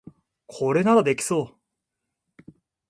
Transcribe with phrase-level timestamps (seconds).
[0.47, 1.55] これならできそ
[2.49, 2.53] う